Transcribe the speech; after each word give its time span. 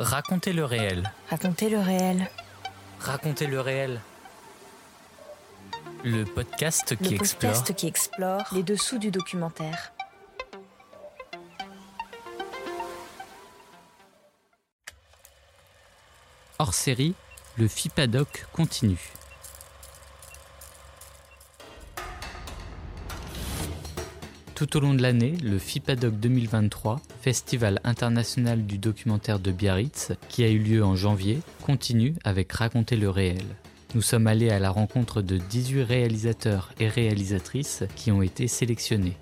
Racontez 0.00 0.54
le 0.54 0.64
réel. 0.64 1.12
Racontez 1.28 1.68
le 1.68 1.78
réel. 1.78 2.30
Racontez 3.00 3.46
le 3.46 3.60
réel. 3.60 4.00
Le 6.04 6.24
podcast 6.24 6.96
qui 6.96 7.10
le 7.10 7.16
explore. 7.16 7.52
podcast 7.52 7.74
qui 7.76 7.86
explore 7.86 8.44
les 8.52 8.62
dessous 8.62 8.96
du 8.96 9.10
documentaire. 9.10 9.92
Hors 16.58 16.72
série, 16.72 17.14
le 17.58 17.68
FIPADOC 17.68 18.46
continue. 18.54 19.12
Tout 24.54 24.78
au 24.78 24.80
long 24.80 24.94
de 24.94 25.02
l'année, 25.02 25.32
le 25.42 25.58
FIPADOC 25.58 26.14
2023, 26.14 27.02
Festival 27.20 27.80
international 27.84 28.64
du 28.64 28.78
documentaire 28.78 29.40
de 29.40 29.52
Biarritz, 29.52 30.12
qui 30.30 30.42
a 30.42 30.48
eu 30.48 30.58
lieu 30.58 30.82
en 30.82 30.96
janvier, 30.96 31.40
continue 31.62 32.14
avec 32.24 32.50
Raconter 32.50 32.96
le 32.96 33.10
réel. 33.10 33.44
Nous 33.94 34.00
sommes 34.00 34.26
allés 34.26 34.48
à 34.48 34.58
la 34.58 34.70
rencontre 34.70 35.20
de 35.20 35.36
18 35.36 35.82
réalisateurs 35.82 36.72
et 36.80 36.88
réalisatrices 36.88 37.84
qui 37.94 38.10
ont 38.10 38.22
été 38.22 38.48
sélectionnés. 38.48 39.18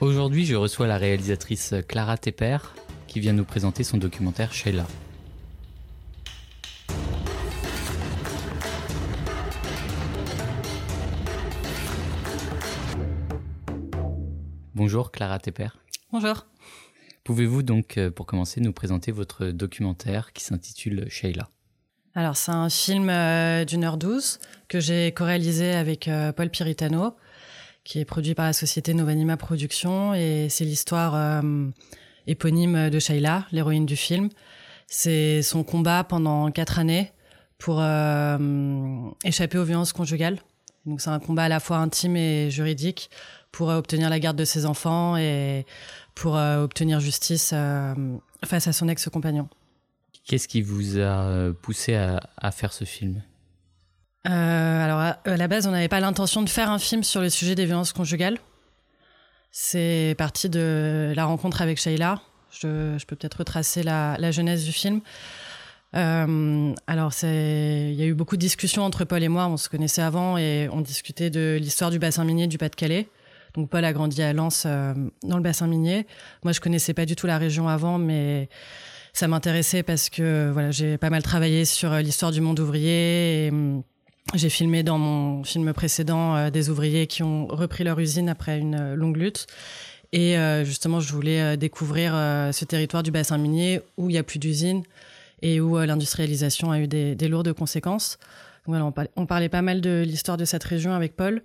Aujourd'hui, 0.00 0.44
je 0.44 0.56
reçois 0.56 0.88
la 0.88 0.98
réalisatrice 0.98 1.74
Clara 1.86 2.18
Tepper 2.18 2.58
qui 3.06 3.20
vient 3.20 3.32
nous 3.32 3.44
présenter 3.44 3.84
son 3.84 3.98
documentaire 3.98 4.52
Sheila. 4.52 4.86
Bonjour 14.74 15.12
Clara 15.12 15.38
Tepper. 15.38 15.68
Bonjour. 16.10 16.44
Pouvez-vous 17.26 17.64
donc, 17.64 17.98
euh, 17.98 18.08
pour 18.08 18.24
commencer, 18.24 18.60
nous 18.60 18.72
présenter 18.72 19.10
votre 19.10 19.46
documentaire 19.46 20.32
qui 20.32 20.44
s'intitule 20.44 21.06
Sheila? 21.10 21.48
Alors, 22.14 22.36
c'est 22.36 22.52
un 22.52 22.70
film 22.70 23.10
euh, 23.10 23.64
d'une 23.64 23.82
heure 23.82 23.96
douze 23.96 24.38
que 24.68 24.78
j'ai 24.78 25.10
co-réalisé 25.10 25.72
avec 25.72 26.06
euh, 26.06 26.30
Paul 26.30 26.50
Piritano, 26.50 27.16
qui 27.82 27.98
est 27.98 28.04
produit 28.04 28.36
par 28.36 28.46
la 28.46 28.52
société 28.52 28.94
Novanima 28.94 29.36
Productions, 29.36 30.14
et 30.14 30.46
c'est 30.48 30.64
l'histoire 30.64 31.42
éponyme 32.28 32.90
de 32.90 32.98
Sheila, 33.00 33.46
l'héroïne 33.50 33.86
du 33.86 33.96
film. 33.96 34.28
C'est 34.86 35.42
son 35.42 35.64
combat 35.64 36.04
pendant 36.04 36.52
quatre 36.52 36.78
années 36.78 37.12
pour 37.58 37.80
échapper 39.24 39.58
aux 39.58 39.64
violences 39.64 39.92
conjugales. 39.92 40.38
Donc, 40.84 41.00
c'est 41.00 41.10
un 41.10 41.20
combat 41.20 41.44
à 41.44 41.48
la 41.48 41.60
fois 41.60 41.78
intime 41.78 42.16
et 42.16 42.50
juridique 42.50 43.08
pour 43.56 43.70
euh, 43.70 43.78
obtenir 43.78 44.10
la 44.10 44.20
garde 44.20 44.36
de 44.36 44.44
ses 44.44 44.66
enfants 44.66 45.16
et 45.16 45.64
pour 46.14 46.36
euh, 46.36 46.62
obtenir 46.62 47.00
justice 47.00 47.52
euh, 47.54 47.94
face 48.44 48.68
à 48.68 48.74
son 48.74 48.86
ex-compagnon. 48.88 49.48
Qu'est-ce 50.26 50.46
qui 50.46 50.60
vous 50.60 50.98
a 50.98 51.52
poussé 51.62 51.94
à, 51.94 52.20
à 52.36 52.50
faire 52.50 52.72
ce 52.74 52.84
film? 52.84 53.22
Euh, 54.28 54.84
alors 54.84 54.98
à, 54.98 55.18
à 55.24 55.36
la 55.36 55.48
base, 55.48 55.66
on 55.66 55.70
n'avait 55.70 55.88
pas 55.88 56.00
l'intention 56.00 56.42
de 56.42 56.50
faire 56.50 56.70
un 56.70 56.78
film 56.78 57.02
sur 57.02 57.22
le 57.22 57.30
sujet 57.30 57.54
des 57.54 57.64
violences 57.64 57.94
conjugales. 57.94 58.38
C'est 59.52 60.14
parti 60.18 60.50
de 60.50 61.14
la 61.16 61.24
rencontre 61.24 61.62
avec 61.62 61.78
Sheila. 61.78 62.20
Je, 62.50 62.96
je 62.98 63.06
peux 63.06 63.16
peut-être 63.16 63.38
retracer 63.38 63.82
la, 63.82 64.16
la 64.18 64.32
genèse 64.32 64.64
du 64.64 64.72
film. 64.72 65.00
Euh, 65.94 66.74
alors, 66.86 67.12
il 67.22 67.94
y 67.94 68.02
a 68.02 68.06
eu 68.06 68.14
beaucoup 68.14 68.36
de 68.36 68.40
discussions 68.40 68.82
entre 68.82 69.04
Paul 69.06 69.22
et 69.22 69.28
moi. 69.28 69.46
On 69.46 69.56
se 69.56 69.70
connaissait 69.70 70.02
avant 70.02 70.36
et 70.36 70.68
on 70.72 70.82
discutait 70.82 71.30
de 71.30 71.56
l'histoire 71.58 71.90
du 71.90 71.98
bassin 71.98 72.24
minier 72.24 72.48
du 72.48 72.58
Pas-de-Calais. 72.58 73.08
Donc, 73.56 73.70
Paul 73.70 73.84
a 73.84 73.92
grandi 73.92 74.22
à 74.22 74.32
Lens, 74.32 74.64
euh, 74.66 74.92
dans 75.22 75.36
le 75.36 75.42
bassin 75.42 75.66
minier. 75.66 76.06
Moi, 76.44 76.52
je 76.52 76.60
connaissais 76.60 76.92
pas 76.92 77.06
du 77.06 77.16
tout 77.16 77.26
la 77.26 77.38
région 77.38 77.68
avant, 77.68 77.98
mais 77.98 78.48
ça 79.12 79.28
m'intéressait 79.28 79.82
parce 79.82 80.10
que 80.10 80.50
voilà, 80.52 80.70
j'ai 80.70 80.98
pas 80.98 81.08
mal 81.08 81.22
travaillé 81.22 81.64
sur 81.64 81.92
euh, 81.92 82.02
l'histoire 82.02 82.32
du 82.32 82.42
monde 82.42 82.60
ouvrier. 82.60 83.48
Hum, 83.50 83.82
j'ai 84.34 84.50
filmé 84.50 84.82
dans 84.82 84.98
mon 84.98 85.42
film 85.44 85.72
précédent 85.72 86.36
euh, 86.36 86.50
des 86.50 86.68
ouvriers 86.68 87.06
qui 87.06 87.22
ont 87.22 87.46
repris 87.46 87.84
leur 87.84 87.98
usine 87.98 88.28
après 88.28 88.58
une 88.58 88.94
longue 88.94 89.16
lutte. 89.16 89.46
Et 90.12 90.36
justement, 90.64 91.00
je 91.00 91.12
voulais 91.12 91.58
découvrir 91.58 92.12
ce 92.12 92.64
territoire 92.64 93.02
du 93.02 93.10
bassin 93.10 93.36
minier 93.36 93.82
où 93.98 94.08
il 94.08 94.14
y 94.14 94.18
a 94.18 94.22
plus 94.22 94.38
d'usines 94.38 94.82
et 95.42 95.60
où 95.60 95.76
l'industrialisation 95.78 96.70
a 96.70 96.78
eu 96.78 96.86
des 96.86 97.28
lourdes 97.28 97.52
conséquences. 97.52 98.18
On, 98.68 98.92
par- 98.92 99.06
on 99.16 99.26
parlait 99.26 99.48
pas 99.48 99.62
mal 99.62 99.80
de 99.80 100.02
l'histoire 100.04 100.36
de 100.36 100.44
cette 100.44 100.64
région 100.64 100.92
avec 100.92 101.16
Paul, 101.16 101.42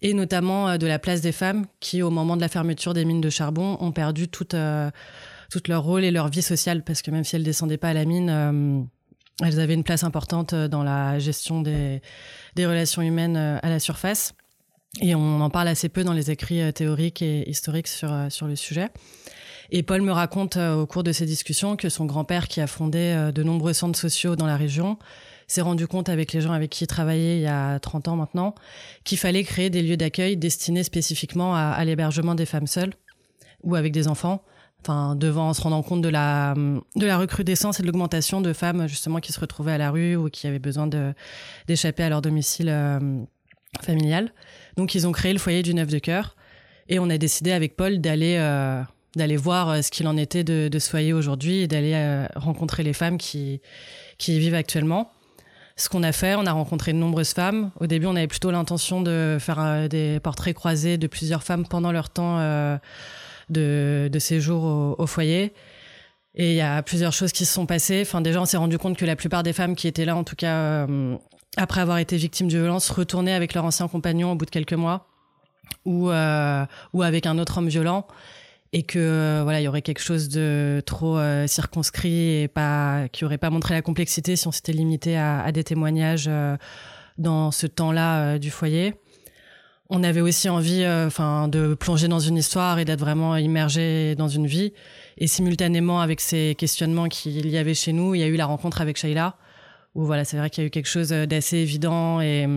et 0.00 0.14
notamment 0.14 0.68
euh, 0.68 0.76
de 0.78 0.86
la 0.86 0.98
place 0.98 1.20
des 1.20 1.32
femmes 1.32 1.66
qui, 1.80 2.02
au 2.02 2.10
moment 2.10 2.36
de 2.36 2.40
la 2.40 2.48
fermeture 2.48 2.94
des 2.94 3.04
mines 3.04 3.20
de 3.20 3.30
charbon, 3.30 3.76
ont 3.80 3.92
perdu 3.92 4.28
toute, 4.28 4.54
euh, 4.54 4.90
leur 5.68 5.82
rôle 5.82 6.04
et 6.04 6.10
leur 6.10 6.28
vie 6.28 6.42
sociale, 6.42 6.82
parce 6.82 7.02
que 7.02 7.10
même 7.10 7.24
si 7.24 7.36
elles 7.36 7.42
descendaient 7.42 7.76
pas 7.76 7.90
à 7.90 7.94
la 7.94 8.04
mine, 8.04 8.30
euh, 8.30 8.80
elles 9.42 9.60
avaient 9.60 9.74
une 9.74 9.84
place 9.84 10.04
importante 10.04 10.54
dans 10.54 10.82
la 10.82 11.18
gestion 11.18 11.62
des, 11.62 12.00
relations 12.56 13.02
humaines 13.02 13.36
à 13.36 13.68
la 13.68 13.78
surface. 13.78 14.34
Et 15.00 15.14
on 15.14 15.40
en 15.40 15.50
parle 15.50 15.68
assez 15.68 15.88
peu 15.88 16.04
dans 16.04 16.12
les 16.12 16.30
écrits 16.30 16.72
théoriques 16.74 17.22
et 17.22 17.48
historiques 17.48 17.88
sur, 17.88 18.12
le 18.12 18.56
sujet. 18.56 18.90
Et 19.70 19.82
Paul 19.82 20.02
me 20.02 20.12
raconte 20.12 20.58
au 20.58 20.86
cours 20.86 21.02
de 21.02 21.12
ces 21.12 21.24
discussions 21.24 21.76
que 21.76 21.88
son 21.88 22.04
grand-père, 22.04 22.46
qui 22.46 22.60
a 22.60 22.66
fondé 22.66 23.30
de 23.34 23.42
nombreux 23.42 23.72
centres 23.72 23.98
sociaux 23.98 24.36
dans 24.36 24.46
la 24.46 24.56
région, 24.56 24.98
s'est 25.52 25.60
rendu 25.60 25.86
compte 25.86 26.08
avec 26.08 26.32
les 26.32 26.40
gens 26.40 26.52
avec 26.52 26.70
qui 26.70 26.84
il 26.84 26.86
travaillait 26.86 27.36
il 27.36 27.42
y 27.42 27.46
a 27.46 27.78
30 27.78 28.08
ans 28.08 28.16
maintenant 28.16 28.54
qu'il 29.04 29.18
fallait 29.18 29.44
créer 29.44 29.68
des 29.68 29.82
lieux 29.82 29.98
d'accueil 29.98 30.36
destinés 30.36 30.82
spécifiquement 30.82 31.54
à, 31.54 31.84
l'hébergement 31.84 32.34
des 32.34 32.46
femmes 32.46 32.66
seules 32.66 32.94
ou 33.62 33.74
avec 33.74 33.92
des 33.92 34.08
enfants. 34.08 34.42
Enfin, 34.80 35.14
devant 35.14 35.50
en 35.50 35.54
se 35.54 35.60
rendant 35.60 35.82
compte 35.82 36.02
de 36.02 36.08
la 36.08 36.54
de 36.96 37.06
la 37.06 37.16
recrudescence 37.16 37.78
et 37.78 37.82
de 37.82 37.86
l'augmentation 37.86 38.40
de 38.40 38.52
femmes 38.52 38.88
justement 38.88 39.20
qui 39.20 39.32
se 39.32 39.38
retrouvaient 39.38 39.72
à 39.72 39.78
la 39.78 39.90
rue 39.92 40.16
ou 40.16 40.28
qui 40.28 40.48
avaient 40.48 40.58
besoin 40.58 40.88
d'échapper 41.68 42.02
à 42.02 42.08
leur 42.08 42.22
domicile 42.22 42.68
euh, 42.68 42.98
familial. 43.80 44.32
Donc 44.76 44.94
ils 44.94 45.06
ont 45.06 45.12
créé 45.12 45.32
le 45.32 45.38
foyer 45.38 45.62
du 45.62 45.74
Neuf 45.74 45.88
de 45.88 45.98
Cœur 45.98 46.34
et 46.88 46.98
on 46.98 47.08
a 47.10 47.18
décidé 47.18 47.52
avec 47.52 47.76
Paul 47.76 48.00
d'aller 48.00 48.38
euh, 48.38 48.82
voir 49.36 49.68
euh, 49.68 49.82
ce 49.82 49.90
qu'il 49.92 50.08
en 50.08 50.16
était 50.16 50.42
de, 50.42 50.78
ce 50.78 50.90
foyer 50.90 51.12
aujourd'hui 51.12 51.60
et 51.60 51.68
d'aller 51.68 52.26
rencontrer 52.34 52.82
les 52.82 52.94
femmes 52.94 53.18
qui 53.18 53.60
qui 54.18 54.36
y 54.36 54.38
vivent 54.40 54.54
actuellement. 54.54 55.12
Ce 55.76 55.88
qu'on 55.88 56.02
a 56.02 56.12
fait, 56.12 56.34
on 56.34 56.46
a 56.46 56.52
rencontré 56.52 56.92
de 56.92 56.98
nombreuses 56.98 57.32
femmes. 57.32 57.70
Au 57.80 57.86
début, 57.86 58.06
on 58.06 58.16
avait 58.16 58.26
plutôt 58.26 58.50
l'intention 58.50 59.00
de 59.00 59.38
faire 59.40 59.58
euh, 59.58 59.88
des 59.88 60.20
portraits 60.20 60.54
croisés 60.54 60.98
de 60.98 61.06
plusieurs 61.06 61.42
femmes 61.42 61.66
pendant 61.66 61.92
leur 61.92 62.10
temps 62.10 62.38
euh, 62.38 62.76
de, 63.48 64.18
séjour 64.18 64.98
au, 64.98 65.06
foyer. 65.06 65.52
Et 66.34 66.50
il 66.50 66.56
y 66.56 66.60
a 66.60 66.82
plusieurs 66.82 67.12
choses 67.12 67.32
qui 67.32 67.44
se 67.44 67.52
sont 67.52 67.66
passées. 67.66 68.02
Enfin, 68.02 68.20
déjà, 68.20 68.40
on 68.40 68.44
s'est 68.44 68.56
rendu 68.56 68.78
compte 68.78 68.96
que 68.96 69.04
la 69.04 69.16
plupart 69.16 69.42
des 69.42 69.52
femmes 69.52 69.74
qui 69.74 69.88
étaient 69.88 70.04
là, 70.04 70.16
en 70.16 70.24
tout 70.24 70.36
cas, 70.36 70.54
euh, 70.54 71.16
après 71.56 71.80
avoir 71.80 71.98
été 71.98 72.16
victimes 72.16 72.48
de 72.48 72.58
violences, 72.58 72.90
retournaient 72.90 73.34
avec 73.34 73.54
leur 73.54 73.64
ancien 73.64 73.88
compagnon 73.88 74.32
au 74.32 74.34
bout 74.34 74.46
de 74.46 74.50
quelques 74.50 74.72
mois 74.74 75.08
ou 75.84 76.10
avec 76.10 77.26
un 77.26 77.38
autre 77.38 77.58
homme 77.58 77.68
violent. 77.68 78.06
Et 78.74 78.84
que 78.84 78.98
euh, 78.98 79.40
voilà, 79.42 79.60
il 79.60 79.64
y 79.64 79.68
aurait 79.68 79.82
quelque 79.82 80.00
chose 80.00 80.30
de 80.30 80.82
trop 80.86 81.18
euh, 81.18 81.46
circonscrit 81.46 82.42
et 82.42 82.48
pas 82.48 83.06
qui 83.12 83.26
aurait 83.26 83.36
pas 83.36 83.50
montré 83.50 83.74
la 83.74 83.82
complexité 83.82 84.34
si 84.34 84.48
on 84.48 84.52
s'était 84.52 84.72
limité 84.72 85.16
à, 85.16 85.42
à 85.42 85.52
des 85.52 85.62
témoignages 85.62 86.24
euh, 86.26 86.56
dans 87.18 87.50
ce 87.50 87.66
temps-là 87.66 88.38
du 88.38 88.50
foyer. 88.50 88.94
On 89.90 90.02
avait 90.02 90.22
aussi 90.22 90.48
envie, 90.48 90.86
enfin, 90.86 91.48
de 91.48 91.74
plonger 91.74 92.08
dans 92.08 92.18
une 92.18 92.38
histoire 92.38 92.78
et 92.78 92.86
d'être 92.86 93.00
vraiment 93.00 93.36
immergé 93.36 94.14
dans 94.14 94.28
une 94.28 94.46
vie. 94.46 94.72
Et 95.18 95.26
simultanément 95.26 96.00
avec 96.00 96.22
ces 96.22 96.54
questionnements 96.56 97.08
qu'il 97.08 97.46
y 97.50 97.58
avait 97.58 97.74
chez 97.74 97.92
nous, 97.92 98.14
il 98.14 98.22
y 98.22 98.24
a 98.24 98.26
eu 98.26 98.36
la 98.36 98.46
rencontre 98.46 98.80
avec 98.80 98.96
Sheila, 98.96 99.36
où 99.94 100.06
voilà, 100.06 100.24
c'est 100.24 100.38
vrai 100.38 100.48
qu'il 100.48 100.62
y 100.62 100.64
a 100.64 100.68
eu 100.68 100.70
quelque 100.70 100.88
chose 100.88 101.10
d'assez 101.10 101.58
évident 101.58 102.22
et 102.22 102.48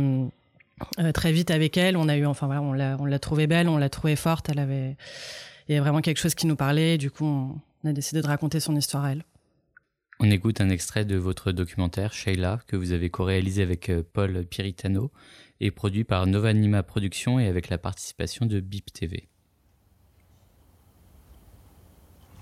très 1.13 1.33
vite 1.33 1.51
avec 1.51 1.75
elle. 1.75 1.97
On 1.97 2.07
a 2.07 2.15
eu, 2.15 2.25
enfin 2.25 2.45
voilà, 2.45 2.61
on 2.61 2.71
l'a, 2.71 2.95
on 3.01 3.05
l'a 3.05 3.19
trouvée 3.19 3.47
belle, 3.47 3.67
on 3.67 3.77
l'a 3.77 3.89
trouvée 3.89 4.15
forte. 4.15 4.47
Elle 4.47 4.59
avait, 4.59 4.95
il 5.67 5.75
y 5.75 5.77
a 5.77 5.81
vraiment 5.81 6.01
quelque 6.01 6.19
chose 6.19 6.35
qui 6.35 6.47
nous 6.47 6.55
parlait. 6.55 6.95
Et 6.95 6.97
du 6.97 7.11
coup, 7.11 7.25
on, 7.25 7.59
on 7.83 7.89
a 7.89 7.93
décidé 7.93 8.21
de 8.21 8.27
raconter 8.27 8.59
son 8.59 8.75
histoire 8.75 9.05
à 9.05 9.11
elle. 9.11 9.23
On 10.19 10.31
écoute 10.31 10.61
un 10.61 10.69
extrait 10.69 11.03
de 11.03 11.17
votre 11.17 11.51
documentaire 11.51 12.13
Sheila 12.13 12.59
que 12.67 12.77
vous 12.77 12.93
avez 12.93 13.09
co-réalisé 13.09 13.61
avec 13.61 13.89
euh, 13.89 14.01
Paul 14.13 14.45
Piritano 14.45 15.11
et 15.59 15.71
produit 15.71 16.03
par 16.03 16.25
Novanima 16.25 16.83
Productions 16.83 17.39
et 17.39 17.47
avec 17.47 17.69
la 17.69 17.77
participation 17.77 18.45
de 18.45 18.59
BIP 18.59 18.93
TV. 18.93 19.27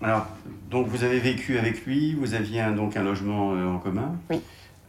Alors, 0.02 0.28
donc 0.70 0.88
vous 0.88 1.04
avez 1.04 1.20
vécu 1.20 1.58
avec 1.58 1.86
lui, 1.86 2.14
vous 2.14 2.36
aviez 2.36 2.62
un, 2.62 2.74
donc 2.74 2.96
un 2.96 3.04
logement 3.04 3.56
euh, 3.56 3.66
en 3.66 3.80
commun. 3.80 4.20
Oui. 4.30 4.40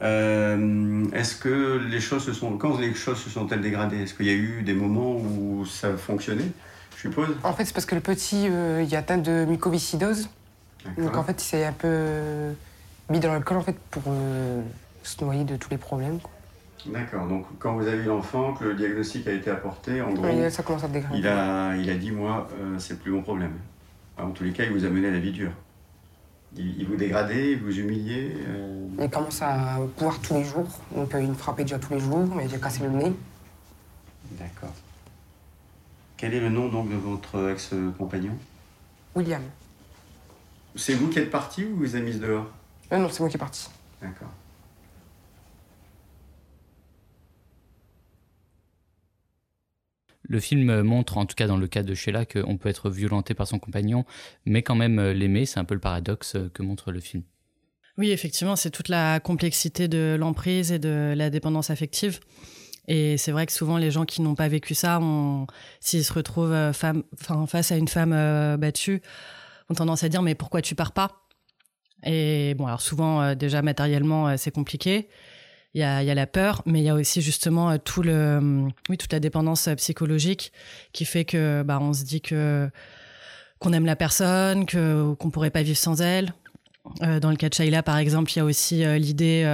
Euh, 0.03 1.05
Est-ce 1.12 1.37
que 1.37 1.81
les 1.88 2.00
choses 2.00 2.25
se 2.25 2.32
sont, 2.32 2.58
quand 2.58 2.79
les 2.79 2.94
choses 2.94 3.19
se 3.19 3.31
sont-elles 3.31 3.61
dégradées? 3.61 4.03
Est-ce 4.03 4.14
qu'il 4.14 4.26
y 4.26 4.31
a 4.31 4.35
eu 4.35 4.62
des 4.62 4.75
moments 4.75 5.17
où 5.17 5.64
ça 5.64 5.97
fonctionnait 5.97 6.50
Je 6.96 7.00
suppose. 7.00 7.37
En 7.43 7.52
fait, 7.52 7.64
c'est 7.64 7.75
parce 7.75 7.87
que 7.87 7.94
le 7.94 8.00
petit, 8.00 8.49
euh, 8.49 8.82
il 8.87 8.93
est 8.93 8.96
atteint 8.96 9.19
de 9.19 9.44
mucoviscidose. 9.44 10.29
Donc 10.99 11.17
en 11.17 11.25
fait, 11.25 11.43
il 11.43 11.44
s'est 11.44 11.64
un 11.64 11.73
peu 11.73 12.52
mis 13.11 13.20
dans 13.20 13.32
l'alcool 13.32 13.58
en 13.58 13.62
fait 13.62 13.79
pour 13.91 14.02
euh, 14.08 14.62
se 15.02 15.23
noyer 15.25 15.44
de 15.44 15.56
tous 15.56 15.70
les 15.70 15.79
problèmes. 15.79 16.19
quoi. 16.20 16.31
D'accord. 16.87 17.26
Donc 17.26 17.46
quand 17.58 17.75
vous 17.75 17.87
avez 17.87 17.99
eu 17.99 18.06
l'enfant, 18.06 18.52
que 18.52 18.64
le 18.64 18.75
diagnostic 18.75 19.26
a 19.26 19.32
été 19.32 19.50
apporté, 19.50 20.02
en 20.02 20.12
gros, 20.12 20.26
Et 20.26 20.50
ça 20.50 20.62
commence 20.62 20.85
à 20.85 20.88
dégrader. 20.88 21.19
il 21.19 21.26
a, 21.26 21.76
il 21.76 21.88
a 21.88 21.94
dit 21.94 22.11
moi, 22.11 22.49
euh, 22.61 22.79
c'est 22.79 22.99
plus 22.99 23.11
mon 23.11 23.23
problème. 23.23 23.52
En 24.19 24.31
tous 24.31 24.44
les 24.44 24.52
cas, 24.52 24.64
il 24.64 24.73
vous 24.73 24.85
a 24.85 24.88
mené 24.88 25.08
à 25.08 25.11
la 25.11 25.19
vie 25.19 25.32
dure. 25.32 25.52
il, 26.56 26.87
vous 26.87 26.96
dégradait, 26.96 27.52
il 27.52 27.58
vous 27.58 27.79
humiliait 27.79 28.37
euh 28.46 28.87
Il 29.00 29.11
commence 29.11 29.43
à 29.43 29.79
boire 29.99 30.20
tous 30.20 30.35
les 30.35 30.44
jours. 30.44 30.69
Donc 30.94 31.11
il 31.19 31.29
me 31.29 31.35
frappait 31.35 31.64
déjà 31.64 31.79
tous 31.79 31.94
les 31.94 32.00
jours, 32.00 32.29
mais 32.37 32.49
j'ai 32.49 32.58
cassé 32.58 32.82
le 32.82 32.91
nez. 32.91 33.12
D'accord. 34.32 34.75
Quel 36.16 36.34
est 36.34 36.40
le 36.40 36.49
nom 36.49 36.69
donc 36.69 36.90
de 36.90 36.96
votre 36.96 37.50
ex-compagnon? 37.50 38.37
William. 39.14 39.43
C'est 40.76 40.94
vous 40.94 41.08
qui 41.08 41.19
êtes 41.19 41.31
parti 41.31 41.64
ou 41.64 41.76
vous 41.76 41.94
avez 41.94 42.05
mis 42.05 42.19
dehors? 42.19 42.50
Euh, 42.93 42.99
Non, 42.99 43.08
c'est 43.08 43.20
moi 43.20 43.28
qui 43.28 43.37
est 43.37 43.38
parti. 43.38 43.69
D'accord. 44.02 44.31
Le 50.26 50.40
film 50.40 50.82
montre, 50.82 51.19
en 51.19 51.26
tout 51.26 51.34
cas 51.34 51.46
dans 51.46 51.58
le 51.58 51.66
cas 51.66 51.82
de 51.82 51.94
Sheila, 51.94 52.25
qu'on 52.25 52.56
peut 52.56 52.69
être 52.69 52.88
violenté 52.90 53.34
par 53.34 53.46
son 53.46 53.58
compagnon, 53.58 54.05
mais 54.46 54.62
quand 54.62 54.75
même 54.75 54.99
euh, 54.99 55.12
l'aimer. 55.12 55.44
C'est 55.44 55.60
un 55.60 55.64
peu 55.64 55.75
le 55.75 55.81
paradoxe 55.81 56.37
euh, 56.37 56.50
que 56.52 56.62
montre 56.62 56.93
le 56.93 57.00
film. 57.00 57.22
Oui, 57.99 58.10
effectivement, 58.10 58.56
c'est 58.56 58.70
toute 58.70 58.88
la 58.88 59.20
complexité 59.20 59.87
de 59.87 60.17
l'emprise 60.19 60.72
et 60.72 60.78
de 60.78 61.14
la 61.17 61.31
dépendance 61.31 61.70
affective. 61.70 62.20
Et 62.86 63.16
c'est 63.16 63.32
vrai 63.32 63.46
que 63.46 63.52
souvent, 63.52 63.78
les 63.78 63.90
gens 63.90 64.04
qui 64.04 64.20
n'ont 64.20 64.34
pas 64.34 64.48
vécu 64.48 64.75
ça, 64.75 65.00
s'ils 65.81 66.04
se 66.04 66.12
retrouvent 66.12 66.52
euh, 66.52 66.72
face 66.72 67.72
à 67.72 67.76
une 67.76 67.88
femme 67.88 68.56
battue, 68.58 69.00
ont 69.70 69.75
tendance 69.75 70.04
à 70.04 70.08
dire 70.08 70.22
Mais 70.22 70.34
pourquoi 70.34 70.62
tu 70.62 70.75
pars 70.75 70.92
pas? 70.92 71.26
Et 72.04 72.54
bon, 72.54 72.66
alors 72.66 72.82
souvent, 72.82 73.34
déjà 73.34 73.62
matériellement, 73.62 74.36
c'est 74.36 74.50
compliqué. 74.50 75.08
Il 75.75 75.81
y 75.81 75.82
a, 75.82 76.14
la 76.14 76.26
peur, 76.28 76.62
mais 76.66 76.78
il 76.78 76.84
y 76.84 76.88
a 76.88 76.94
aussi 76.94 77.20
justement 77.20 77.70
euh, 77.70 77.78
tout 77.84 78.02
le, 78.02 78.12
euh, 78.12 78.69
oui, 78.88 78.96
toute 78.96 79.12
la 79.12 79.19
dépendance 79.19 79.66
euh, 79.66 79.75
psychologique 79.75 80.52
qui 80.92 81.04
fait 81.04 81.25
que 81.25 81.64
bah, 81.64 81.81
on 81.81 81.92
se 81.92 82.04
dit 82.04 82.20
que 82.20 82.70
qu'on 83.58 83.72
aime 83.72 83.84
la 83.84 83.96
personne, 83.96 84.66
que 84.66 85.14
qu'on 85.14 85.31
pourrait 85.31 85.50
pas 85.50 85.62
vivre 85.62 85.76
sans 85.76 86.00
elle. 86.00 86.32
dans 87.00 87.31
le 87.31 87.36
cas 87.36 87.48
de 87.48 87.54
Shaila, 87.54 87.82
par 87.82 87.96
exemple, 87.96 88.31
il 88.32 88.36
y 88.36 88.40
a 88.40 88.44
aussi 88.44 88.84
l'idée 88.98 89.48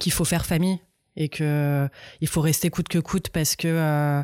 qu'il 0.00 0.12
faut 0.12 0.24
faire 0.24 0.46
famille 0.46 0.78
et 1.16 1.28
que 1.28 1.88
il 2.20 2.28
faut 2.28 2.40
rester 2.40 2.70
coûte 2.70 2.88
que 2.88 2.98
coûte 2.98 3.30
parce 3.30 3.56
que 3.56 4.22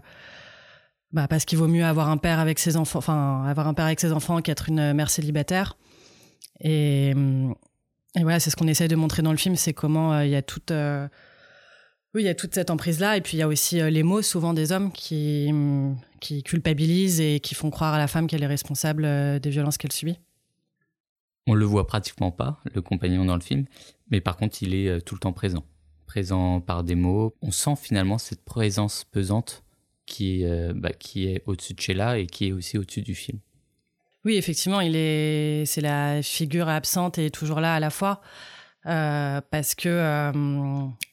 bah, 1.12 1.28
parce 1.28 1.44
qu'il 1.44 1.58
vaut 1.58 1.68
mieux 1.68 1.84
avoir 1.84 2.08
un 2.08 2.16
père 2.16 2.38
avec 2.38 2.58
ses 2.58 2.76
enfants, 2.76 2.98
enfin 2.98 3.44
avoir 3.46 3.66
un 3.66 3.74
père 3.74 3.86
avec 3.86 4.00
ses 4.00 4.12
enfants 4.12 4.40
qu'être 4.40 4.68
une 4.68 4.92
mère 4.92 5.10
célibataire. 5.10 5.76
Et 6.60 7.14
et 8.18 8.22
voilà, 8.22 8.40
c'est 8.40 8.50
ce 8.50 8.56
qu'on 8.56 8.68
essaie 8.68 8.88
de 8.88 8.96
montrer 8.96 9.22
dans 9.22 9.30
le 9.30 9.38
film, 9.38 9.56
c'est 9.56 9.72
comment 9.72 10.12
euh, 10.12 10.24
il 10.24 10.30
y 10.30 10.36
a 10.36 10.42
toute, 10.42 10.70
euh, 10.70 11.08
oui, 12.14 12.22
il 12.22 12.26
y 12.26 12.28
a 12.28 12.34
toute 12.34 12.54
cette 12.54 12.70
emprise-là. 12.70 13.16
Et 13.16 13.20
puis 13.22 13.36
il 13.36 13.40
y 13.40 13.42
a 13.42 13.48
aussi 13.48 13.80
euh, 13.80 13.88
les 13.88 14.02
mots, 14.02 14.22
souvent 14.22 14.52
des 14.52 14.72
hommes, 14.72 14.92
qui, 14.92 15.50
mm, 15.50 15.96
qui 16.20 16.42
culpabilisent 16.42 17.20
et 17.20 17.40
qui 17.40 17.54
font 17.54 17.70
croire 17.70 17.94
à 17.94 17.98
la 17.98 18.08
femme 18.08 18.26
qu'elle 18.26 18.42
est 18.42 18.48
responsable 18.48 19.40
des 19.40 19.50
violences 19.50 19.78
qu'elle 19.78 19.92
subit. 19.92 20.18
On 21.46 21.54
le 21.54 21.64
voit 21.64 21.86
pratiquement 21.86 22.30
pas, 22.30 22.60
le 22.72 22.82
compagnon 22.82 23.24
dans 23.24 23.34
le 23.34 23.40
film, 23.40 23.64
mais 24.10 24.20
par 24.20 24.36
contre, 24.36 24.62
il 24.62 24.74
est 24.74 25.00
tout 25.00 25.16
le 25.16 25.20
temps 25.20 25.32
présent. 25.32 25.64
Présent 26.12 26.60
par 26.60 26.84
des 26.84 26.94
mots. 26.94 27.34
On 27.40 27.50
sent 27.50 27.76
finalement 27.80 28.18
cette 28.18 28.44
présence 28.44 29.04
pesante 29.04 29.64
qui, 30.04 30.44
bah, 30.74 30.92
qui 30.92 31.26
est 31.26 31.42
au-dessus 31.46 31.72
de 31.72 31.80
Sheila 31.80 32.18
et 32.18 32.26
qui 32.26 32.48
est 32.48 32.52
aussi 32.52 32.76
au-dessus 32.76 33.00
du 33.00 33.14
film. 33.14 33.38
Oui, 34.26 34.36
effectivement, 34.36 34.80
il 34.80 34.94
est, 34.94 35.64
c'est 35.64 35.80
la 35.80 36.22
figure 36.22 36.68
absente 36.68 37.18
et 37.18 37.30
toujours 37.30 37.60
là 37.60 37.74
à 37.74 37.80
la 37.80 37.88
fois. 37.88 38.20
Euh, 38.84 39.40
parce 39.50 39.76
que 39.76 39.88
euh, 39.88 40.32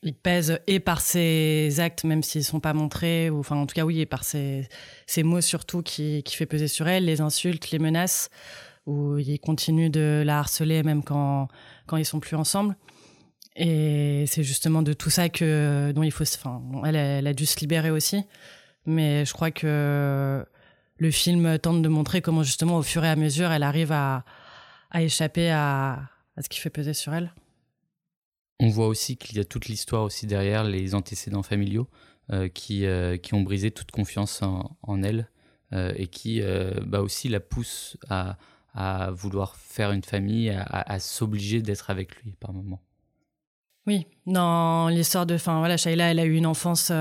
il 0.01 0.15
pèse 0.15 0.59
et 0.65 0.79
par 0.79 1.01
ses 1.01 1.79
actes, 1.79 2.03
même 2.03 2.23
s'ils 2.23 2.43
sont 2.43 2.59
pas 2.59 2.73
montrés, 2.73 3.29
ou 3.29 3.39
enfin 3.39 3.55
en 3.55 3.67
tout 3.67 3.75
cas 3.75 3.85
oui, 3.85 4.01
et 4.01 4.05
par 4.07 4.23
ses, 4.23 4.67
ses 5.05 5.21
mots 5.21 5.41
surtout 5.41 5.83
qui, 5.83 6.23
qui 6.23 6.35
fait 6.35 6.47
peser 6.47 6.67
sur 6.67 6.87
elle, 6.87 7.05
les 7.05 7.21
insultes, 7.21 7.69
les 7.69 7.77
menaces, 7.77 8.31
où 8.87 9.19
il 9.19 9.39
continue 9.39 9.91
de 9.91 10.23
la 10.25 10.39
harceler 10.39 10.81
même 10.81 11.03
quand 11.03 11.47
quand 11.85 11.97
ils 11.97 12.05
sont 12.05 12.19
plus 12.19 12.35
ensemble. 12.35 12.75
Et 13.55 14.25
c'est 14.27 14.43
justement 14.43 14.81
de 14.81 14.93
tout 14.93 15.09
ça 15.09 15.29
que 15.29 15.91
dont 15.93 16.03
il 16.03 16.11
faut, 16.11 16.23
enfin, 16.23 16.61
elle, 16.85 17.27
a 17.27 17.33
dû 17.33 17.45
se 17.45 17.59
libérer 17.59 17.91
aussi, 17.91 18.23
mais 18.85 19.25
je 19.25 19.33
crois 19.33 19.51
que 19.51 20.45
le 20.97 21.11
film 21.11 21.57
tente 21.59 21.81
de 21.81 21.89
montrer 21.89 22.21
comment 22.21 22.43
justement 22.43 22.77
au 22.77 22.83
fur 22.83 23.03
et 23.03 23.09
à 23.09 23.15
mesure 23.15 23.51
elle 23.51 23.63
arrive 23.63 23.91
à, 23.91 24.23
échapper 24.95 25.49
à, 25.49 26.09
ce 26.41 26.47
qui 26.49 26.59
fait 26.59 26.69
peser 26.69 26.93
sur 26.93 27.13
elle. 27.13 27.33
On 28.59 28.69
voit 28.69 28.87
aussi 28.87 29.17
qu'il 29.17 29.37
y 29.37 29.39
a 29.39 29.45
toute 29.45 29.67
l'histoire 29.67 30.03
aussi 30.03 30.27
derrière, 30.27 30.63
les 30.63 30.93
antécédents 30.95 31.43
familiaux 31.43 31.87
euh, 32.31 32.49
qui, 32.49 32.85
euh, 32.85 33.17
qui 33.17 33.33
ont 33.33 33.41
brisé 33.41 33.71
toute 33.71 33.91
confiance 33.91 34.41
en, 34.41 35.03
elle 35.03 35.29
euh, 35.73 35.93
et 35.95 36.07
qui 36.07 36.41
bah 36.85 37.01
aussi 37.01 37.29
la 37.29 37.39
poussent 37.39 37.97
à, 38.09 38.37
vouloir 39.11 39.55
faire 39.57 39.91
une 39.91 40.03
famille, 40.03 40.49
à, 40.49 40.91
à 40.91 40.99
s'obliger 40.99 41.61
d'être 41.61 41.89
avec 41.89 42.15
lui 42.21 42.35
par 42.39 42.53
moment. 42.53 42.81
Oui, 43.89 44.05
dans 44.27 44.87
l'histoire 44.87 45.25
de, 45.25 45.33
enfin 45.33 45.57
voilà, 45.59 45.75
Shaila, 45.75 46.11
elle 46.11 46.19
a 46.19 46.25
eu 46.25 46.35
une 46.35 46.45
enfance 46.45 46.91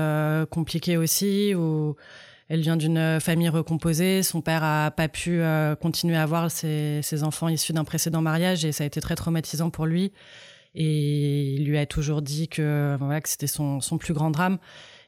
compliquée 0.49 0.97
aussi 0.97 1.53
où 1.53 1.95
elle 2.49 2.61
vient 2.61 2.77
d'une 2.77 3.19
famille 3.19 3.47
recomposée. 3.47 4.23
Son 4.23 4.41
père 4.41 4.63
a 4.63 4.89
pas 4.89 5.07
pu 5.07 5.39
euh, 5.39 5.75
continuer 5.75 6.17
à 6.17 6.23
avoir 6.23 6.49
ses, 6.49 7.23
enfants 7.23 7.47
issus 7.47 7.73
d'un 7.73 7.83
précédent 7.83 8.21
mariage 8.21 8.65
et 8.65 8.71
ça 8.71 8.83
a 8.83 8.87
été 8.87 8.99
très 8.99 9.15
traumatisant 9.15 9.69
pour 9.69 9.85
lui. 9.85 10.11
Et 10.73 11.53
il 11.53 11.65
lui 11.65 11.77
a 11.77 11.85
toujours 11.85 12.23
dit 12.23 12.47
que, 12.47 12.97
voilà, 12.99 13.21
que 13.21 13.29
c'était 13.29 13.47
son, 13.47 13.79
plus 13.99 14.13
grand 14.13 14.31
drame. 14.31 14.57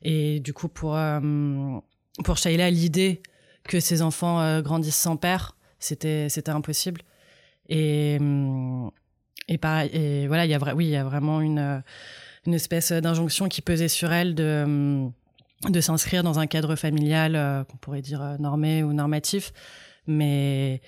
Et 0.03 0.39
du 0.39 0.53
coup, 0.53 0.67
pour, 0.67 0.95
euh, 0.95 1.19
pour 2.23 2.37
Shaila, 2.37 2.69
l'idée 2.69 3.23
que 3.63 3.79
ses 3.79 4.03
enfants 4.03 4.39
euh, 4.39 4.61
grandissent 4.61 4.95
sans 4.95 5.17
père, 5.17 5.55
c'était, 5.79 6.29
c'était 6.29 6.51
impossible. 6.51 7.01
Et, 7.69 8.19
et, 9.51 10.27
voilà, 10.27 10.45
il 10.45 10.51
y 10.51 10.95
a, 10.95 11.03
vraiment 11.03 11.41
une, 11.41 11.83
une 12.45 12.53
espèce 12.53 12.91
d'injonction 12.91 13.47
qui 13.47 13.61
pesait 13.61 13.87
sur 13.87 14.11
elle 14.11 14.35
de 14.35 15.11
de 15.69 15.81
s'inscrire 15.81 16.23
dans 16.23 16.39
un 16.39 16.47
cadre 16.47 16.75
familial 16.75 17.35
euh, 17.35 17.63
qu'on 17.63 17.77
pourrait 17.77 18.01
dire 18.01 18.21
euh, 18.21 18.37
normé 18.37 18.83
ou 18.83 18.93
normatif. 18.93 19.53
Mais 20.07 20.81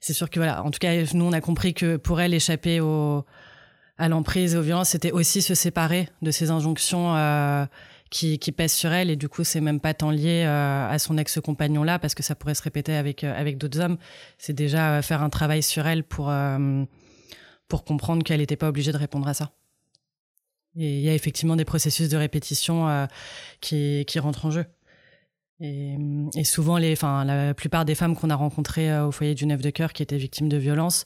c'est 0.00 0.12
sûr 0.12 0.30
que 0.30 0.38
voilà, 0.38 0.62
en 0.64 0.70
tout 0.70 0.78
cas, 0.78 0.94
nous, 1.14 1.24
on 1.24 1.32
a 1.32 1.40
compris 1.40 1.74
que 1.74 1.96
pour 1.96 2.20
elle, 2.20 2.32
échapper 2.32 2.80
à 3.98 4.08
l'emprise 4.08 4.54
et 4.54 4.56
aux 4.56 4.62
violences, 4.62 4.90
c'était 4.90 5.10
aussi 5.10 5.42
se 5.42 5.54
séparer 5.54 6.08
de 6.22 6.30
ces 6.30 6.50
injonctions 6.50 7.16
euh, 7.16 7.66
qui, 8.10 8.38
pèsent 8.52 8.72
sur 8.72 8.92
elle. 8.92 9.10
Et 9.10 9.16
du 9.16 9.28
coup, 9.28 9.42
c'est 9.42 9.60
même 9.60 9.80
pas 9.80 9.92
tant 9.92 10.10
lié 10.10 10.44
à 10.44 10.96
son 10.98 11.18
ex-compagnon-là, 11.18 11.98
parce 11.98 12.14
que 12.14 12.22
ça 12.22 12.36
pourrait 12.36 12.54
se 12.54 12.62
répéter 12.62 12.94
avec 12.94 13.58
d'autres 13.58 13.80
hommes. 13.80 13.98
C'est 14.38 14.52
déjà 14.52 15.02
faire 15.02 15.22
un 15.22 15.30
travail 15.30 15.62
sur 15.62 15.86
elle 15.86 16.04
pour, 16.04 16.32
pour 17.70 17.84
comprendre 17.84 18.22
qu'elle 18.22 18.40
n'était 18.40 18.56
pas 18.56 18.68
obligée 18.68 18.92
de 18.92 18.98
répondre 18.98 19.26
à 19.26 19.32
ça. 19.32 19.52
Et 20.76 20.98
il 20.98 21.00
y 21.00 21.08
a 21.08 21.14
effectivement 21.14 21.56
des 21.56 21.64
processus 21.64 22.08
de 22.08 22.16
répétition 22.16 22.88
euh, 22.88 23.06
qui, 23.60 24.04
rentrent 24.18 24.46
en 24.46 24.50
jeu. 24.50 24.66
Et, 25.60 25.96
souvent, 26.44 26.78
enfin, 26.80 27.24
la 27.24 27.54
plupart 27.54 27.84
des 27.84 27.94
femmes 27.94 28.16
qu'on 28.16 28.30
a 28.30 28.34
rencontrées 28.34 28.90
euh, 28.90 29.06
au 29.06 29.12
foyer 29.12 29.34
du 29.34 29.46
Neuf 29.46 29.60
de 29.62 29.70
Cœur 29.70 29.92
qui 29.92 30.02
étaient 30.02 30.16
victimes 30.16 30.48
de 30.48 30.56
violences, 30.56 31.04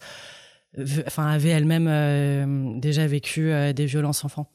enfin, 1.07 1.27
avaient 1.27 1.51
elles-mêmes 1.51 1.89
euh, 1.89 2.79
déjà 2.79 3.07
vécu 3.07 3.53
des 3.75 3.87
violences 3.87 4.25
enfants. 4.25 4.51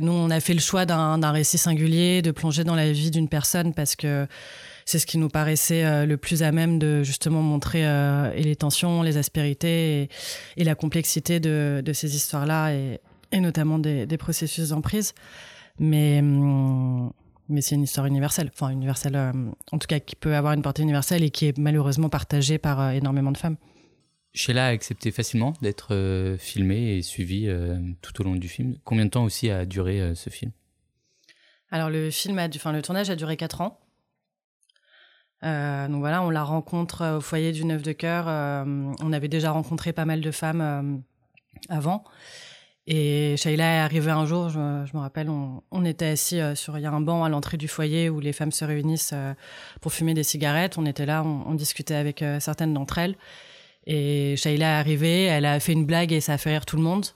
Nous, 0.00 0.12
on 0.12 0.30
a 0.30 0.40
fait 0.40 0.54
le 0.54 0.60
choix 0.60 0.84
d'un 0.86 1.30
récit 1.30 1.58
singulier, 1.58 2.22
de 2.22 2.30
plonger 2.30 2.64
dans 2.64 2.74
la 2.74 2.92
vie 2.92 3.10
d'une 3.10 3.28
personne 3.28 3.72
parce 3.72 3.96
que 3.96 4.26
c'est 4.84 4.98
ce 4.98 5.06
qui 5.06 5.18
nous 5.18 5.28
paraissait 5.28 6.06
le 6.06 6.16
plus 6.16 6.42
à 6.42 6.52
même 6.52 6.78
de 6.78 7.02
justement 7.02 7.42
montrer 7.42 7.82
et 7.82 8.42
les 8.42 8.56
tensions, 8.56 9.02
les 9.02 9.16
aspérités 9.16 10.08
et, 10.56 10.64
la 10.64 10.74
complexité 10.74 11.40
de, 11.40 11.82
de 11.84 11.92
ces 11.92 12.14
histoires-là 12.14 12.74
et, 12.74 13.00
et 13.32 13.40
notamment 13.40 13.78
des, 13.78 14.06
processus 14.18 14.70
d'emprise. 14.70 15.14
Mais, 15.78 16.20
hum, 16.20 17.12
mais 17.48 17.60
c'est 17.60 17.74
une 17.74 17.82
histoire 17.82 18.06
universelle, 18.06 18.50
enfin 18.52 18.70
universelle, 18.70 19.16
euh, 19.16 19.32
en 19.72 19.78
tout 19.78 19.86
cas 19.86 20.00
qui 20.00 20.16
peut 20.16 20.34
avoir 20.34 20.54
une 20.54 20.62
portée 20.62 20.82
universelle 20.82 21.22
et 21.22 21.30
qui 21.30 21.46
est 21.46 21.58
malheureusement 21.58 22.08
partagée 22.08 22.58
par 22.58 22.80
euh, 22.80 22.90
énormément 22.90 23.32
de 23.32 23.38
femmes. 23.38 23.56
Sheila 24.36 24.66
a 24.66 24.68
accepté 24.68 25.10
facilement 25.10 25.54
d'être 25.62 25.94
euh, 25.94 26.36
filmée 26.38 26.96
et 26.96 27.02
suivie 27.02 27.48
tout 28.02 28.20
au 28.20 28.24
long 28.24 28.36
du 28.36 28.48
film. 28.48 28.76
Combien 28.84 29.06
de 29.06 29.10
temps 29.10 29.24
aussi 29.24 29.50
a 29.50 29.64
duré 29.64 30.14
ce 30.14 30.30
film? 30.30 30.52
Alors 31.70 31.90
le 31.90 32.10
film 32.10 32.38
a, 32.38 32.46
enfin 32.54 32.72
le 32.72 32.82
tournage 32.82 33.10
a 33.10 33.16
duré 33.16 33.36
4 33.36 33.60
ans. 33.62 33.80
donc 35.42 35.98
voilà, 35.98 36.22
on 36.22 36.30
la 36.30 36.44
rencontre 36.44 37.16
au 37.16 37.20
foyer 37.20 37.50
du 37.50 37.64
Neuf 37.64 37.82
de 37.82 37.92
Cœur. 37.92 38.26
on 38.28 39.12
avait 39.12 39.28
déjà 39.28 39.50
rencontré 39.50 39.92
pas 39.92 40.04
mal 40.04 40.20
de 40.20 40.30
femmes 40.30 41.02
avant. 41.68 42.04
Et 42.88 43.34
Shaila 43.36 43.64
est 43.64 43.80
arrivée 43.80 44.12
un 44.12 44.26
jour, 44.26 44.48
je, 44.48 44.58
me 44.58 44.98
rappelle, 44.98 45.28
on, 45.28 45.84
était 45.84 46.06
assis 46.06 46.40
euh, 46.40 46.54
sur 46.54 46.78
il 46.78 46.82
y 46.82 46.86
a 46.86 46.92
un 46.92 47.00
banc 47.00 47.24
à 47.24 47.28
l'entrée 47.28 47.56
du 47.56 47.66
foyer 47.66 48.08
où 48.08 48.20
les 48.20 48.32
femmes 48.32 48.52
se 48.52 48.64
réunissent 48.64 49.10
euh, 49.12 49.34
pour 49.80 49.92
fumer 49.92 50.14
des 50.14 50.22
cigarettes. 50.22 50.78
On 50.78 50.86
était 50.86 51.04
là, 51.04 51.24
on, 51.24 51.54
discutait 51.54 51.96
avec 51.96 52.22
euh, 52.22 52.38
certaines 52.38 52.72
d'entre 52.74 52.98
elles. 52.98 53.16
Et 53.86 54.36
Shaila 54.36 54.66
est 54.66 54.80
arrivée, 54.80 55.24
elle 55.24 55.44
a 55.44 55.60
fait 55.60 55.72
une 55.72 55.86
blague 55.86 56.12
et 56.12 56.20
ça 56.20 56.34
a 56.34 56.38
fait 56.38 56.50
rire 56.50 56.66
tout 56.66 56.76
le 56.76 56.82
monde. 56.82 57.06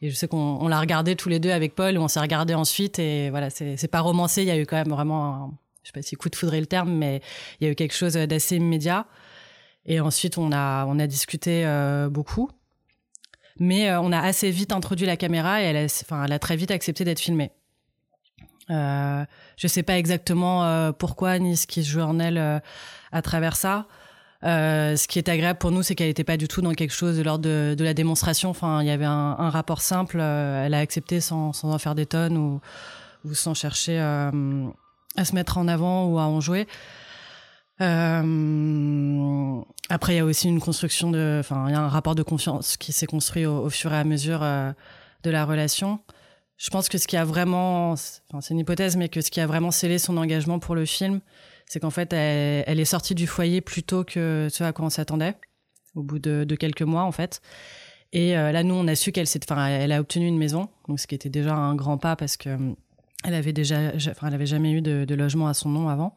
Et 0.00 0.10
je 0.10 0.14
sais 0.14 0.26
qu'on 0.28 0.66
l'a 0.68 0.80
regardé 0.80 1.16
tous 1.16 1.28
les 1.28 1.38
deux 1.38 1.50
avec 1.50 1.74
Paul, 1.74 1.96
on 1.98 2.08
s'est 2.08 2.20
regardé 2.20 2.54
ensuite 2.54 2.98
et 2.98 3.30
voilà, 3.30 3.50
c'est 3.50 3.88
pas 3.88 4.00
romancé, 4.00 4.42
il 4.42 4.48
y 4.48 4.50
a 4.50 4.58
eu 4.58 4.66
quand 4.66 4.76
même 4.76 4.88
vraiment, 4.88 5.24
un, 5.26 5.52
je 5.82 5.88
sais 5.88 5.92
pas 5.92 6.02
si 6.02 6.16
coup 6.16 6.28
de 6.28 6.36
foudre 6.36 6.54
est 6.54 6.60
le 6.60 6.66
terme, 6.66 6.92
mais 6.92 7.20
il 7.60 7.64
y 7.64 7.68
a 7.68 7.70
eu 7.70 7.74
quelque 7.74 7.94
chose 7.94 8.14
d'assez 8.14 8.56
immédiat. 8.56 9.06
Et 9.86 10.00
ensuite 10.00 10.38
on 10.38 10.50
a 10.52 10.86
on 10.86 10.98
a 10.98 11.06
discuté 11.06 11.66
beaucoup. 12.10 12.50
Mais 13.60 13.94
on 13.94 14.10
a 14.12 14.18
assez 14.18 14.50
vite 14.50 14.72
introduit 14.72 15.06
la 15.06 15.16
caméra 15.16 15.62
et 15.62 15.66
elle 15.66 15.76
a, 15.76 15.84
enfin, 15.84 16.24
elle 16.24 16.32
a 16.32 16.38
très 16.38 16.56
vite 16.56 16.70
accepté 16.70 17.04
d'être 17.04 17.20
filmée. 17.20 17.52
Euh, 18.70 19.24
je 19.56 19.68
sais 19.68 19.82
pas 19.82 19.98
exactement 19.98 20.92
pourquoi 20.94 21.38
ni 21.38 21.56
ce 21.56 21.66
qui 21.66 21.84
se 21.84 21.90
joue 21.90 22.00
en 22.00 22.18
elle 22.18 22.62
à 23.12 23.22
travers 23.22 23.56
ça. 23.56 23.86
Euh, 24.44 24.96
ce 24.96 25.08
qui 25.08 25.18
est 25.18 25.28
agréable 25.28 25.58
pour 25.58 25.70
nous, 25.70 25.82
c'est 25.82 25.94
qu'elle 25.94 26.08
n'était 26.08 26.24
pas 26.24 26.36
du 26.36 26.48
tout 26.48 26.60
dans 26.60 26.74
quelque 26.74 26.92
chose 26.92 27.16
de 27.16 27.22
l'ordre 27.22 27.44
de, 27.44 27.74
de, 27.76 27.84
la 27.84 27.94
démonstration. 27.94 28.50
Enfin, 28.50 28.82
il 28.82 28.86
y 28.86 28.90
avait 28.90 29.06
un, 29.06 29.36
un 29.38 29.48
rapport 29.48 29.80
simple. 29.80 30.18
Euh, 30.20 30.66
elle 30.66 30.74
a 30.74 30.80
accepté 30.80 31.20
sans, 31.20 31.52
sans, 31.54 31.72
en 31.72 31.78
faire 31.78 31.94
des 31.94 32.04
tonnes 32.04 32.36
ou, 32.36 32.60
ou 33.24 33.34
sans 33.34 33.54
chercher 33.54 33.98
euh, 33.98 34.66
à 35.16 35.24
se 35.24 35.34
mettre 35.34 35.56
en 35.56 35.66
avant 35.66 36.06
ou 36.06 36.18
à 36.18 36.24
en 36.24 36.40
jouer. 36.40 36.66
Euh, 37.80 39.60
après, 39.88 40.14
il 40.14 40.16
y 40.16 40.20
a 40.20 40.24
aussi 40.24 40.48
une 40.48 40.60
construction 40.60 41.10
de, 41.10 41.38
enfin, 41.40 41.64
il 41.68 41.72
y 41.72 41.76
a 41.76 41.80
un 41.80 41.88
rapport 41.88 42.14
de 42.14 42.22
confiance 42.22 42.76
qui 42.76 42.92
s'est 42.92 43.06
construit 43.06 43.46
au, 43.46 43.64
au, 43.64 43.70
fur 43.70 43.94
et 43.94 43.96
à 43.96 44.04
mesure 44.04 44.40
de 44.40 45.30
la 45.30 45.44
relation. 45.46 46.00
Je 46.58 46.68
pense 46.70 46.88
que 46.88 46.98
ce 46.98 47.08
qui 47.08 47.16
a 47.16 47.24
vraiment, 47.24 47.92
enfin, 47.92 48.40
c'est 48.40 48.52
une 48.52 48.60
hypothèse, 48.60 48.96
mais 48.96 49.08
que 49.08 49.22
ce 49.22 49.30
qui 49.30 49.40
a 49.40 49.46
vraiment 49.46 49.70
scellé 49.70 49.98
son 49.98 50.18
engagement 50.18 50.58
pour 50.58 50.74
le 50.74 50.84
film, 50.84 51.20
c'est 51.66 51.80
qu'en 51.80 51.90
fait, 51.90 52.12
elle, 52.12 52.80
est 52.80 52.84
sortie 52.84 53.14
du 53.14 53.26
foyer 53.26 53.60
plus 53.60 53.82
tôt 53.82 54.04
que 54.04 54.48
ce 54.50 54.64
à 54.64 54.72
quoi 54.72 54.86
on 54.86 54.90
s'attendait, 54.90 55.34
au 55.94 56.02
bout 56.02 56.18
de, 56.18 56.54
quelques 56.54 56.82
mois 56.82 57.02
en 57.02 57.12
fait. 57.12 57.40
Et 58.12 58.36
euh, 58.36 58.52
là, 58.52 58.62
nous, 58.62 58.74
on 58.74 58.86
a 58.86 58.94
su 58.94 59.10
qu'elle 59.10 59.26
enfin, 59.50 59.66
elle 59.66 59.90
a 59.90 60.00
obtenu 60.00 60.26
une 60.26 60.38
maison, 60.38 60.68
donc 60.88 61.00
ce 61.00 61.06
qui 61.06 61.16
était 61.16 61.28
déjà 61.28 61.54
un 61.54 61.74
grand 61.74 61.98
pas 61.98 62.14
parce 62.14 62.36
que 62.36 62.50
euh, 62.50 62.72
elle 63.24 63.34
avait 63.34 63.52
déjà, 63.52 63.92
enfin, 64.08 64.30
elle 64.30 64.46
jamais 64.46 64.70
eu 64.70 64.82
de, 64.82 65.14
logement 65.14 65.48
à 65.48 65.54
son 65.54 65.68
nom 65.68 65.88
avant. 65.88 66.14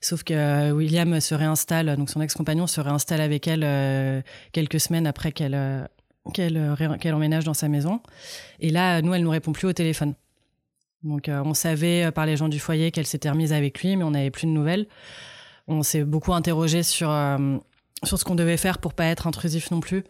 Sauf 0.00 0.22
que 0.22 0.34
euh, 0.34 0.70
William 0.70 1.20
se 1.20 1.34
réinstalle, 1.34 1.96
donc 1.96 2.10
son 2.10 2.20
ex-compagnon 2.20 2.66
se 2.66 2.80
réinstalle 2.80 3.20
avec 3.20 3.48
elle 3.48 4.22
quelques 4.52 4.80
semaines 4.80 5.06
après 5.06 5.32
qu'elle 5.32 5.88
qu'elle 6.32 7.14
emménage 7.14 7.44
dans 7.44 7.54
sa 7.54 7.68
maison. 7.68 8.00
Et 8.60 8.70
là, 8.70 9.02
nous, 9.02 9.12
elle 9.14 9.22
nous 9.22 9.30
répond 9.30 9.52
plus 9.52 9.66
au 9.66 9.72
téléphone. 9.72 10.14
Donc 11.02 11.28
euh, 11.28 11.42
on 11.44 11.54
savait 11.54 12.04
euh, 12.04 12.10
par 12.10 12.26
les 12.26 12.36
gens 12.36 12.48
du 12.48 12.58
foyer 12.58 12.90
qu'elle 12.90 13.06
s'était 13.06 13.30
remise 13.30 13.52
avec 13.52 13.82
lui, 13.82 13.96
mais 13.96 14.04
on 14.04 14.10
n'avait 14.10 14.30
plus 14.30 14.46
de 14.46 14.52
nouvelles. 14.52 14.86
On 15.66 15.82
s'est 15.82 16.04
beaucoup 16.04 16.34
interrogé 16.34 16.82
sur 16.82 17.10
euh, 17.10 17.56
sur 18.02 18.18
ce 18.18 18.24
qu'on 18.24 18.34
devait 18.34 18.56
faire 18.56 18.78
pour 18.78 18.94
pas 18.94 19.06
être 19.06 19.26
intrusif 19.26 19.70
non 19.70 19.80
plus. 19.80 20.04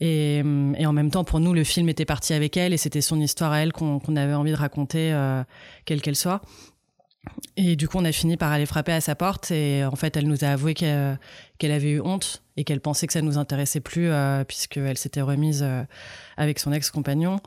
Et, 0.00 0.42
en 0.44 0.92
même 0.92 1.10
temps, 1.10 1.24
pour 1.24 1.40
nous, 1.40 1.52
le 1.52 1.64
film 1.64 1.88
était 1.88 2.04
parti 2.04 2.32
avec 2.32 2.56
elle 2.56 2.72
et 2.72 2.76
c'était 2.76 3.00
son 3.00 3.18
histoire 3.18 3.50
à 3.50 3.58
elle 3.62 3.72
qu'on 3.72 3.98
avait 4.14 4.34
envie 4.34 4.52
de 4.52 4.56
raconter, 4.56 5.12
quelle 5.86 6.00
qu'elle 6.00 6.14
soit. 6.14 6.40
Et 7.56 7.74
du 7.74 7.88
coup, 7.88 7.98
on 7.98 8.04
a 8.04 8.12
fini 8.12 8.36
par 8.36 8.52
aller 8.52 8.64
frapper 8.64 8.92
à 8.92 9.00
sa 9.00 9.16
porte 9.16 9.50
et 9.50 9.84
en 9.84 9.96
fait, 9.96 10.16
elle 10.16 10.28
nous 10.28 10.44
a 10.44 10.50
avoué 10.50 10.74
qu'elle 10.74 11.18
avait 11.60 11.90
eu 11.90 12.00
honte 12.00 12.44
et 12.56 12.62
qu'elle 12.62 12.80
pensait 12.80 13.08
que 13.08 13.12
ça 13.12 13.22
nous 13.22 13.38
intéressait 13.38 13.80
plus 13.80 14.08
puisqu'elle 14.46 14.96
s'était 14.96 15.20
remise 15.20 15.66
avec 16.36 16.60
son 16.60 16.72
ex-compagnon. 16.72 17.40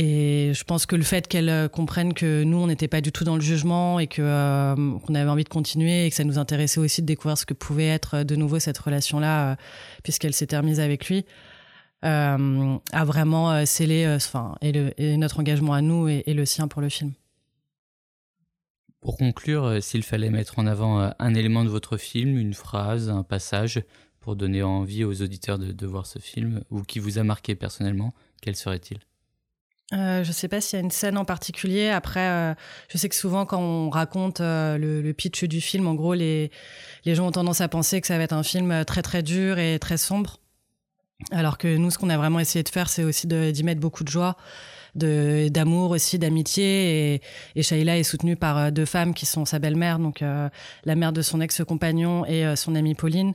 Et 0.00 0.52
je 0.54 0.62
pense 0.62 0.86
que 0.86 0.94
le 0.94 1.02
fait 1.02 1.26
qu'elle 1.26 1.48
euh, 1.48 1.66
comprenne 1.66 2.14
que 2.14 2.44
nous, 2.44 2.56
on 2.56 2.68
n'était 2.68 2.86
pas 2.86 3.00
du 3.00 3.10
tout 3.10 3.24
dans 3.24 3.34
le 3.34 3.40
jugement 3.40 3.98
et 3.98 4.06
que 4.06 4.22
euh, 4.22 4.76
qu'on 4.76 5.14
avait 5.16 5.28
envie 5.28 5.42
de 5.42 5.48
continuer 5.48 6.06
et 6.06 6.10
que 6.10 6.14
ça 6.14 6.22
nous 6.22 6.38
intéressait 6.38 6.78
aussi 6.78 7.02
de 7.02 7.06
découvrir 7.06 7.36
ce 7.36 7.44
que 7.44 7.52
pouvait 7.52 7.88
être 7.88 8.18
euh, 8.18 8.24
de 8.24 8.36
nouveau 8.36 8.60
cette 8.60 8.78
relation-là, 8.78 9.56
puisqu'elle 10.04 10.34
s'était 10.34 10.56
remise 10.56 10.78
avec 10.78 11.08
lui, 11.08 11.24
a 12.02 12.38
vraiment 13.04 13.66
scellé, 13.66 14.06
enfin, 14.06 14.54
et, 14.60 15.16
notre 15.16 15.40
engagement 15.40 15.72
à 15.72 15.82
nous 15.82 16.06
et, 16.06 16.22
le 16.28 16.44
sien 16.44 16.68
pour 16.68 16.80
le 16.80 16.88
film. 16.88 17.12
Pour 19.00 19.16
conclure, 19.16 19.82
s'il 19.82 20.04
fallait 20.04 20.30
mettre 20.30 20.60
en 20.60 20.68
avant 20.68 21.12
un 21.18 21.34
élément 21.34 21.64
de 21.64 21.70
votre 21.70 21.96
film, 21.96 22.38
une 22.38 22.54
phrase, 22.54 23.10
un 23.10 23.24
passage, 23.24 23.82
pour 24.20 24.36
donner 24.36 24.62
envie 24.62 25.02
aux 25.02 25.22
auditeurs 25.22 25.58
de 25.58 25.86
voir 25.86 26.06
ce 26.06 26.20
film, 26.20 26.62
ou 26.70 26.82
qui 26.82 27.00
vous 27.00 27.18
a 27.18 27.24
marqué 27.24 27.56
personnellement, 27.56 28.14
quel 28.40 28.54
serait-il? 28.54 28.98
Euh, 29.94 30.22
je 30.22 30.32
sais 30.32 30.48
pas 30.48 30.60
s'il 30.60 30.78
y 30.78 30.82
a 30.82 30.84
une 30.84 30.90
scène 30.90 31.16
en 31.16 31.24
particulier. 31.24 31.88
Après, 31.88 32.28
euh, 32.28 32.54
je 32.88 32.98
sais 32.98 33.08
que 33.08 33.14
souvent 33.14 33.46
quand 33.46 33.60
on 33.60 33.88
raconte 33.88 34.40
euh, 34.40 34.76
le, 34.76 35.00
le, 35.00 35.12
pitch 35.14 35.44
du 35.44 35.62
film, 35.62 35.86
en 35.86 35.94
gros, 35.94 36.12
les, 36.12 36.50
les 37.06 37.14
gens 37.14 37.26
ont 37.26 37.32
tendance 37.32 37.62
à 37.62 37.68
penser 37.68 38.00
que 38.00 38.06
ça 38.06 38.18
va 38.18 38.24
être 38.24 38.34
un 38.34 38.42
film 38.42 38.84
très 38.84 39.00
très 39.00 39.22
dur 39.22 39.58
et 39.58 39.78
très 39.78 39.96
sombre. 39.96 40.40
Alors 41.32 41.58
que 41.58 41.76
nous, 41.76 41.90
ce 41.90 41.98
qu'on 41.98 42.10
a 42.10 42.16
vraiment 42.18 42.38
essayé 42.38 42.62
de 42.62 42.68
faire, 42.68 42.88
c'est 42.88 43.02
aussi 43.02 43.26
d'y 43.26 43.64
mettre 43.64 43.80
beaucoup 43.80 44.04
de 44.04 44.08
joie, 44.08 44.36
de 44.94 45.48
d'amour 45.48 45.90
aussi, 45.90 46.18
d'amitié. 46.18 47.14
Et, 47.14 47.22
et 47.56 47.62
Shaila 47.62 47.98
est 47.98 48.02
soutenue 48.04 48.36
par 48.36 48.58
euh, 48.58 48.70
deux 48.70 48.84
femmes 48.84 49.14
qui 49.14 49.24
sont 49.26 49.46
sa 49.46 49.58
belle-mère, 49.58 49.98
donc 49.98 50.20
euh, 50.22 50.50
la 50.84 50.94
mère 50.96 51.12
de 51.12 51.22
son 51.22 51.40
ex-compagnon 51.40 52.26
et 52.26 52.54
son 52.56 52.74
amie 52.74 52.94
Pauline. 52.94 53.34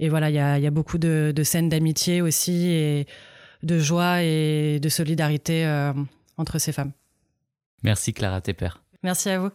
Et 0.00 0.08
voilà, 0.08 0.30
il 0.30 0.34
y 0.34 0.40
a, 0.40 0.58
y 0.58 0.66
a 0.66 0.70
beaucoup 0.70 0.98
de, 0.98 1.32
de 1.34 1.42
scènes 1.44 1.68
d'amitié 1.68 2.22
aussi. 2.22 2.66
Et 2.68 3.06
de 3.62 3.78
joie 3.78 4.22
et 4.22 4.80
de 4.80 4.88
solidarité 4.88 5.66
euh, 5.66 5.92
entre 6.36 6.58
ces 6.58 6.72
femmes. 6.72 6.92
Merci 7.82 8.12
Clara 8.12 8.40
Tepper. 8.40 8.70
Merci 9.02 9.30
à 9.30 9.38
vous. 9.38 9.50